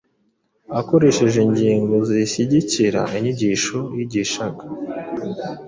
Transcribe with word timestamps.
akoresheje 0.79 1.37
ingingo 1.47 1.95
zishyigikira 2.09 3.01
inyigisho 3.17 3.77
yigishaga. 3.97 4.63